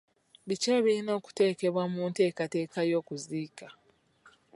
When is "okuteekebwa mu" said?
1.19-2.01